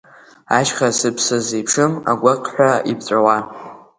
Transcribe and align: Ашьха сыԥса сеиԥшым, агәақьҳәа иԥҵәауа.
Ашьха 0.57 0.87
сыԥса 0.97 1.37
сеиԥшым, 1.47 1.93
агәақьҳәа 2.11 2.71
иԥҵәауа. 2.91 3.37